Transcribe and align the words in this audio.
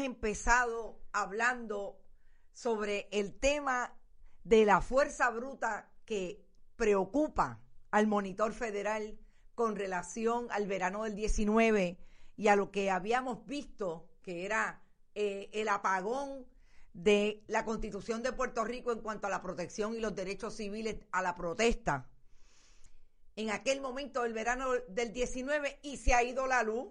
Empezado 0.00 1.00
hablando 1.12 1.98
sobre 2.52 3.08
el 3.10 3.38
tema 3.38 3.96
de 4.44 4.64
la 4.64 4.80
fuerza 4.80 5.30
bruta 5.30 5.90
que 6.04 6.44
preocupa 6.76 7.60
al 7.90 8.06
monitor 8.06 8.52
federal 8.52 9.18
con 9.54 9.76
relación 9.76 10.48
al 10.50 10.66
verano 10.66 11.04
del 11.04 11.14
19 11.14 11.98
y 12.36 12.48
a 12.48 12.56
lo 12.56 12.70
que 12.70 12.90
habíamos 12.90 13.46
visto 13.46 14.08
que 14.22 14.44
era 14.44 14.82
eh, 15.14 15.50
el 15.52 15.68
apagón 15.68 16.46
de 16.94 17.42
la 17.46 17.64
constitución 17.64 18.22
de 18.22 18.32
Puerto 18.32 18.64
Rico 18.64 18.92
en 18.92 19.00
cuanto 19.00 19.26
a 19.26 19.30
la 19.30 19.42
protección 19.42 19.94
y 19.94 20.00
los 20.00 20.14
derechos 20.14 20.56
civiles 20.56 20.96
a 21.10 21.22
la 21.22 21.34
protesta. 21.34 22.08
En 23.36 23.50
aquel 23.50 23.80
momento 23.80 24.22
del 24.22 24.34
verano 24.34 24.72
del 24.88 25.12
19 25.12 25.80
y 25.82 25.96
se 25.96 26.14
ha 26.14 26.22
ido 26.22 26.46
la 26.46 26.62
luz. 26.62 26.88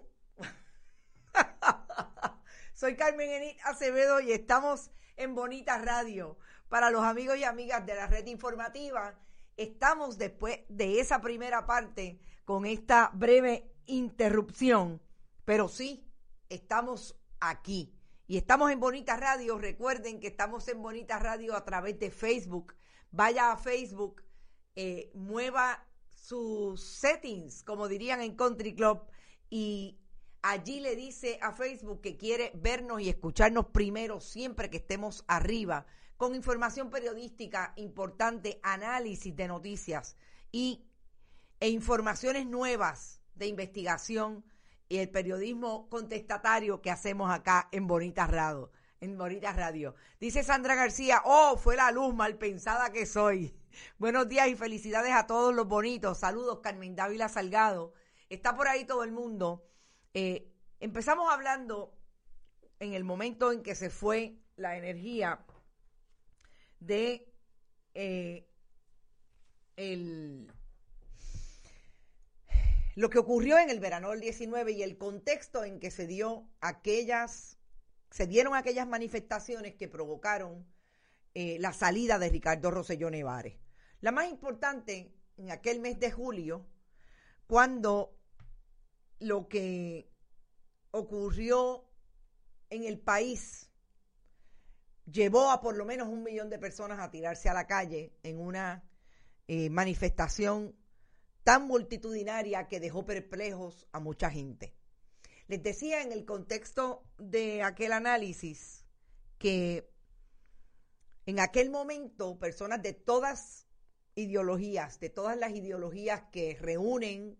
Soy 2.74 2.96
Carmen 2.96 3.30
Enit 3.30 3.58
Acevedo 3.64 4.20
y 4.20 4.32
estamos 4.32 4.90
en 5.16 5.34
Bonita 5.34 5.78
Radio. 5.78 6.38
Para 6.68 6.90
los 6.90 7.04
amigos 7.04 7.36
y 7.36 7.44
amigas 7.44 7.84
de 7.84 7.94
la 7.94 8.06
red 8.06 8.26
informativa, 8.26 9.18
estamos 9.56 10.18
después 10.18 10.60
de 10.68 11.00
esa 11.00 11.20
primera 11.20 11.66
parte 11.66 12.20
con 12.44 12.64
esta 12.64 13.10
breve 13.14 13.72
interrupción, 13.86 15.02
pero 15.44 15.68
sí, 15.68 16.08
estamos 16.48 17.20
aquí. 17.40 17.94
Y 18.26 18.38
estamos 18.38 18.70
en 18.70 18.80
Bonita 18.80 19.16
Radio. 19.16 19.58
Recuerden 19.58 20.20
que 20.20 20.28
estamos 20.28 20.66
en 20.68 20.80
Bonita 20.80 21.18
Radio 21.18 21.54
a 21.54 21.64
través 21.64 21.98
de 21.98 22.10
Facebook. 22.10 22.74
Vaya 23.10 23.52
a 23.52 23.56
Facebook, 23.58 24.22
eh, 24.74 25.10
mueva 25.14 25.86
sus 26.08 26.82
settings, 26.82 27.62
como 27.62 27.88
dirían 27.88 28.22
en 28.22 28.36
Country 28.36 28.74
Club, 28.74 29.02
y 29.50 30.01
Allí 30.44 30.80
le 30.80 30.96
dice 30.96 31.38
a 31.40 31.52
Facebook 31.52 32.00
que 32.00 32.16
quiere 32.16 32.50
vernos 32.56 33.00
y 33.00 33.08
escucharnos 33.08 33.66
primero 33.66 34.20
siempre 34.20 34.70
que 34.70 34.78
estemos 34.78 35.24
arriba, 35.28 35.86
con 36.16 36.34
información 36.34 36.90
periodística 36.90 37.72
importante, 37.76 38.58
análisis 38.64 39.36
de 39.36 39.46
noticias 39.46 40.16
y, 40.50 40.84
e 41.60 41.68
informaciones 41.68 42.44
nuevas 42.46 43.20
de 43.36 43.46
investigación 43.46 44.44
y 44.88 44.98
el 44.98 45.10
periodismo 45.10 45.88
contestatario 45.88 46.82
que 46.82 46.90
hacemos 46.90 47.30
acá 47.30 47.68
en 47.70 47.86
Bonita 47.86 48.26
Radio. 48.26 48.72
En 49.00 49.16
Bonita 49.16 49.52
Radio. 49.52 49.94
Dice 50.18 50.42
Sandra 50.42 50.74
García, 50.74 51.22
oh, 51.24 51.56
fue 51.56 51.76
la 51.76 51.92
luz 51.92 52.14
mal 52.14 52.36
pensada 52.36 52.90
que 52.90 53.06
soy. 53.06 53.54
Buenos 53.98 54.28
días 54.28 54.48
y 54.48 54.56
felicidades 54.56 55.12
a 55.12 55.28
todos 55.28 55.54
los 55.54 55.68
bonitos. 55.68 56.18
Saludos, 56.18 56.58
Carmen 56.64 56.96
Dávila 56.96 57.28
Salgado. 57.28 57.94
Está 58.28 58.56
por 58.56 58.66
ahí 58.66 58.84
todo 58.84 59.04
el 59.04 59.12
mundo. 59.12 59.64
Eh, 60.14 60.52
empezamos 60.80 61.32
hablando 61.32 61.96
en 62.80 62.94
el 62.94 63.04
momento 63.04 63.52
en 63.52 63.62
que 63.62 63.74
se 63.74 63.88
fue 63.88 64.36
la 64.56 64.76
energía 64.76 65.44
de 66.80 67.32
eh, 67.94 68.46
lo 72.94 73.08
que 73.08 73.18
ocurrió 73.18 73.58
en 73.58 73.70
el 73.70 73.80
verano 73.80 74.10
del 74.10 74.20
19 74.20 74.72
y 74.72 74.82
el 74.82 74.98
contexto 74.98 75.64
en 75.64 75.80
que 75.80 75.90
se 75.90 76.06
dio 76.06 76.46
aquellas, 76.60 77.58
se 78.10 78.26
dieron 78.26 78.54
aquellas 78.54 78.86
manifestaciones 78.86 79.74
que 79.74 79.88
provocaron 79.88 80.66
eh, 81.34 81.56
la 81.58 81.72
salida 81.72 82.18
de 82.18 82.28
Ricardo 82.28 82.70
Rosselló 82.70 83.10
Nevares. 83.10 83.56
La 84.00 84.12
más 84.12 84.28
importante 84.28 85.14
en 85.38 85.50
aquel 85.50 85.80
mes 85.80 85.98
de 85.98 86.10
julio, 86.10 86.66
cuando 87.46 88.18
lo 89.22 89.48
que 89.48 90.10
ocurrió 90.90 91.88
en 92.70 92.84
el 92.84 92.98
país 92.98 93.70
llevó 95.10 95.50
a 95.50 95.60
por 95.60 95.76
lo 95.76 95.84
menos 95.84 96.08
un 96.08 96.22
millón 96.22 96.50
de 96.50 96.58
personas 96.58 96.98
a 97.00 97.10
tirarse 97.10 97.48
a 97.48 97.54
la 97.54 97.66
calle 97.66 98.12
en 98.22 98.38
una 98.40 98.84
eh, 99.48 99.70
manifestación 99.70 100.76
tan 101.44 101.66
multitudinaria 101.66 102.68
que 102.68 102.80
dejó 102.80 103.04
perplejos 103.04 103.88
a 103.92 104.00
mucha 104.00 104.30
gente. 104.30 104.74
Les 105.48 105.62
decía 105.62 106.02
en 106.02 106.12
el 106.12 106.24
contexto 106.24 107.04
de 107.18 107.62
aquel 107.62 107.92
análisis 107.92 108.84
que 109.38 109.90
en 111.26 111.40
aquel 111.40 111.70
momento 111.70 112.38
personas 112.38 112.82
de 112.82 112.92
todas 112.92 113.66
ideologías, 114.14 115.00
de 115.00 115.10
todas 115.10 115.36
las 115.36 115.52
ideologías 115.52 116.22
que 116.30 116.56
reúnen 116.60 117.38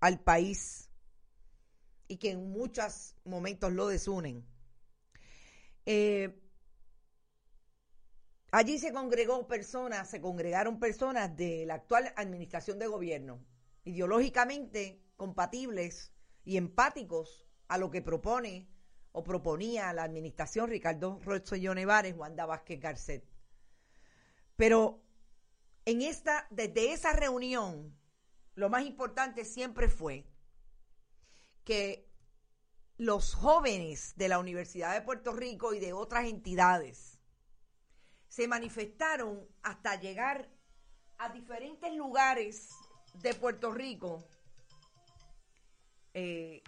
al 0.00 0.20
país 0.20 0.89
y 2.10 2.16
que 2.16 2.30
en 2.30 2.50
muchos 2.50 3.14
momentos 3.24 3.72
lo 3.72 3.86
desunen, 3.86 4.44
eh, 5.86 6.42
allí 8.50 8.80
se 8.80 8.92
congregó 8.92 9.46
personas, 9.46 10.10
se 10.10 10.20
congregaron 10.20 10.80
personas 10.80 11.36
de 11.36 11.64
la 11.66 11.74
actual 11.74 12.12
administración 12.16 12.80
de 12.80 12.88
gobierno, 12.88 13.46
ideológicamente 13.84 15.00
compatibles 15.16 16.12
y 16.44 16.56
empáticos 16.56 17.46
a 17.68 17.78
lo 17.78 17.92
que 17.92 18.02
propone 18.02 18.68
o 19.12 19.22
proponía 19.22 19.92
la 19.92 20.02
administración 20.02 20.68
Ricardo 20.68 21.20
Rosselló 21.22 21.76
Nevares, 21.76 22.16
Wanda 22.16 22.44
Vázquez 22.44 22.80
Garcet. 22.80 23.24
Pero 24.56 25.00
en 25.84 26.02
esta, 26.02 26.48
desde 26.50 26.92
esa 26.92 27.12
reunión, 27.12 27.96
lo 28.56 28.68
más 28.68 28.84
importante 28.84 29.44
siempre 29.44 29.88
fue 29.88 30.26
que 31.64 32.08
los 32.96 33.34
jóvenes 33.34 34.14
de 34.16 34.28
la 34.28 34.38
Universidad 34.38 34.92
de 34.94 35.02
Puerto 35.02 35.32
Rico 35.32 35.72
y 35.72 35.80
de 35.80 35.92
otras 35.92 36.26
entidades 36.26 37.18
se 38.28 38.46
manifestaron 38.46 39.48
hasta 39.62 39.98
llegar 39.98 40.48
a 41.18 41.30
diferentes 41.30 41.92
lugares 41.94 42.68
de 43.14 43.34
Puerto 43.34 43.72
Rico 43.72 44.24
eh, 46.14 46.62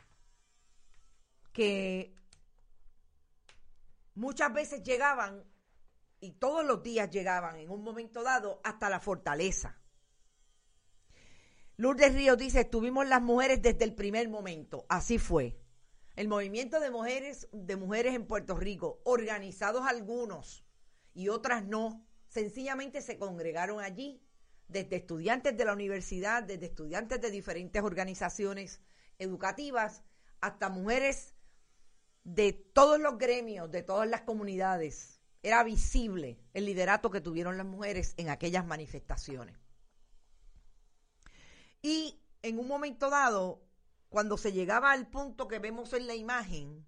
que 1.52 2.14
muchas 4.14 4.52
veces 4.52 4.82
llegaban 4.82 5.44
y 6.20 6.32
todos 6.32 6.64
los 6.64 6.82
días 6.82 7.10
llegaban 7.10 7.56
en 7.56 7.70
un 7.70 7.82
momento 7.82 8.22
dado 8.22 8.60
hasta 8.64 8.88
la 8.88 9.00
fortaleza. 9.00 9.81
Lourdes 11.82 12.14
Ríos 12.14 12.38
dice, 12.38 12.60
estuvimos 12.60 13.08
las 13.08 13.20
mujeres 13.20 13.60
desde 13.60 13.82
el 13.82 13.92
primer 13.92 14.28
momento. 14.28 14.86
Así 14.88 15.18
fue. 15.18 15.58
El 16.14 16.28
movimiento 16.28 16.78
de 16.78 16.92
mujeres, 16.92 17.48
de 17.50 17.74
mujeres 17.74 18.14
en 18.14 18.24
Puerto 18.24 18.54
Rico, 18.54 19.00
organizados 19.02 19.84
algunos 19.84 20.64
y 21.12 21.28
otras 21.28 21.64
no, 21.64 22.06
sencillamente 22.28 23.02
se 23.02 23.18
congregaron 23.18 23.80
allí, 23.80 24.22
desde 24.68 24.94
estudiantes 24.94 25.56
de 25.56 25.64
la 25.64 25.72
universidad, 25.72 26.44
desde 26.44 26.66
estudiantes 26.66 27.20
de 27.20 27.32
diferentes 27.32 27.82
organizaciones 27.82 28.80
educativas, 29.18 30.04
hasta 30.40 30.68
mujeres 30.68 31.34
de 32.22 32.52
todos 32.52 33.00
los 33.00 33.18
gremios, 33.18 33.72
de 33.72 33.82
todas 33.82 34.08
las 34.08 34.20
comunidades. 34.20 35.20
Era 35.42 35.64
visible 35.64 36.38
el 36.54 36.64
liderato 36.64 37.10
que 37.10 37.20
tuvieron 37.20 37.56
las 37.56 37.66
mujeres 37.66 38.14
en 38.18 38.28
aquellas 38.28 38.64
manifestaciones. 38.64 39.61
Y 41.82 42.20
en 42.42 42.58
un 42.58 42.68
momento 42.68 43.10
dado, 43.10 43.60
cuando 44.08 44.38
se 44.38 44.52
llegaba 44.52 44.92
al 44.92 45.08
punto 45.08 45.48
que 45.48 45.58
vemos 45.58 45.92
en 45.92 46.06
la 46.06 46.14
imagen, 46.14 46.86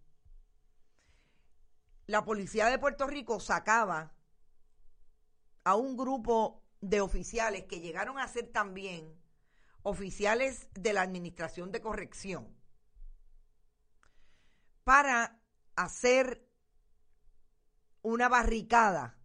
la 2.06 2.24
policía 2.24 2.66
de 2.66 2.78
Puerto 2.78 3.06
Rico 3.06 3.40
sacaba 3.40 4.14
a 5.64 5.74
un 5.74 5.96
grupo 5.96 6.62
de 6.80 7.00
oficiales 7.00 7.64
que 7.64 7.80
llegaron 7.80 8.18
a 8.18 8.28
ser 8.28 8.52
también 8.52 9.18
oficiales 9.82 10.68
de 10.74 10.92
la 10.92 11.02
Administración 11.02 11.72
de 11.72 11.80
Corrección 11.80 12.54
para 14.84 15.40
hacer 15.76 16.46
una 18.02 18.28
barricada 18.28 19.18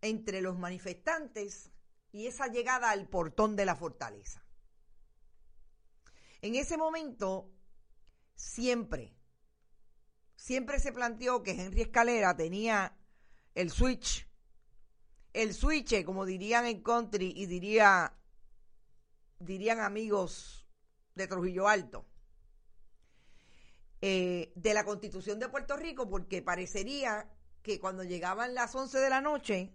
entre 0.00 0.40
los 0.40 0.58
manifestantes 0.58 1.70
y 2.12 2.26
esa 2.26 2.46
llegada 2.46 2.90
al 2.90 3.08
portón 3.08 3.56
de 3.56 3.64
la 3.64 3.74
fortaleza. 3.74 4.44
En 6.42 6.54
ese 6.54 6.76
momento, 6.76 7.50
siempre, 8.34 9.14
siempre 10.36 10.78
se 10.78 10.92
planteó 10.92 11.42
que 11.42 11.52
Henry 11.52 11.82
Escalera 11.82 12.36
tenía 12.36 12.96
el 13.54 13.70
switch, 13.70 14.28
el 15.32 15.54
switch, 15.54 16.04
como 16.04 16.26
dirían 16.26 16.66
en 16.66 16.82
country 16.82 17.32
y 17.34 17.46
diría, 17.46 18.14
dirían 19.38 19.80
amigos 19.80 20.66
de 21.14 21.26
Trujillo 21.26 21.68
Alto, 21.68 22.04
eh, 24.00 24.52
de 24.54 24.74
la 24.74 24.84
Constitución 24.84 25.38
de 25.38 25.48
Puerto 25.48 25.76
Rico, 25.76 26.08
porque 26.08 26.42
parecería 26.42 27.30
que 27.62 27.78
cuando 27.78 28.02
llegaban 28.02 28.54
las 28.54 28.74
11 28.74 28.98
de 28.98 29.10
la 29.10 29.20
noche, 29.20 29.72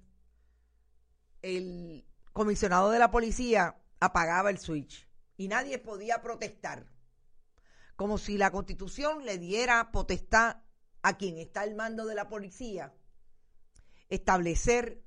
el 1.42 2.06
comisionado 2.38 2.92
de 2.92 3.00
la 3.00 3.10
policía 3.10 3.81
apagaba 4.00 4.51
el 4.51 4.60
switch 4.60 5.10
y 5.38 5.48
nadie 5.48 5.80
podía 5.80 6.22
protestar. 6.22 6.86
Como 7.95 8.19
si 8.19 8.38
la 8.38 8.51
Constitución 8.51 9.25
le 9.25 9.39
diera 9.39 9.92
potestad 9.92 10.57
a 11.01 11.18
quien 11.18 11.39
está 11.39 11.62
al 11.62 11.74
mando 11.74 12.06
de 12.06 12.13
la 12.13 12.30
policía 12.30 12.94
establecer 14.07 15.04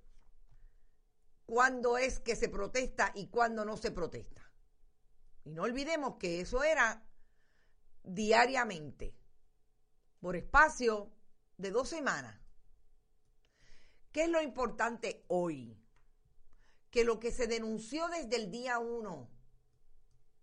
cuándo 1.46 1.98
es 1.98 2.18
que 2.18 2.34
se 2.34 2.48
protesta 2.48 3.12
y 3.14 3.28
cuándo 3.28 3.64
no 3.64 3.76
se 3.76 3.92
protesta. 3.92 4.42
Y 5.44 5.52
no 5.52 5.62
olvidemos 5.62 6.16
que 6.16 6.40
eso 6.40 6.64
era 6.64 7.06
diariamente, 8.02 9.14
por 10.18 10.34
espacio 10.34 11.12
de 11.58 11.70
dos 11.70 11.88
semanas. 11.88 12.40
¿Qué 14.10 14.24
es 14.24 14.28
lo 14.28 14.42
importante 14.42 15.24
hoy? 15.28 15.80
Que 16.90 17.04
lo 17.04 17.20
que 17.20 17.30
se 17.30 17.46
denunció 17.46 18.08
desde 18.08 18.36
el 18.36 18.50
día 18.50 18.78
uno, 18.78 19.28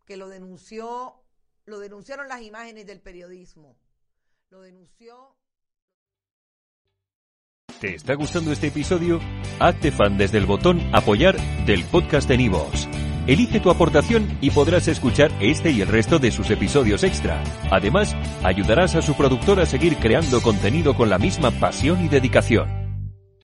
que 0.05 0.17
lo 0.17 0.29
denunció, 0.29 1.21
lo 1.65 1.79
denunciaron 1.79 2.27
las 2.29 2.41
imágenes 2.41 2.85
del 2.85 3.01
periodismo, 3.01 3.77
lo 4.49 4.61
denunció. 4.61 5.35
¿Te 7.81 7.93
está 7.93 8.15
gustando 8.15 8.51
este 8.51 8.67
episodio? 8.67 9.19
Hazte 9.59 9.91
fan 9.91 10.17
desde 10.17 10.39
el 10.39 10.45
botón 10.45 10.81
Apoyar 10.95 11.37
del 11.65 11.83
podcast 11.83 12.27
de 12.27 12.37
Nivos. 12.37 12.87
Elige 13.27 13.59
tu 13.59 13.69
aportación 13.69 14.37
y 14.41 14.51
podrás 14.51 14.87
escuchar 14.87 15.31
este 15.41 15.69
y 15.71 15.81
el 15.81 15.89
resto 15.89 16.17
de 16.17 16.31
sus 16.31 16.49
episodios 16.49 17.03
extra. 17.03 17.43
Además, 17.69 18.15
ayudarás 18.41 18.95
a 18.95 19.01
su 19.01 19.15
productor 19.15 19.59
a 19.59 19.65
seguir 19.65 19.97
creando 19.97 20.41
contenido 20.41 20.95
con 20.95 21.09
la 21.09 21.19
misma 21.19 21.51
pasión 21.51 22.03
y 22.03 22.07
dedicación. 22.07 22.76